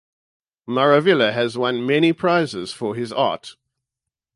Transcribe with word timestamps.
Maravilla 0.67 1.31
has 1.31 1.59
won 1.59 1.85
many 1.85 2.11
prizes 2.11 2.71
for 2.73 2.95
his 2.95 3.13
art. 3.13 3.55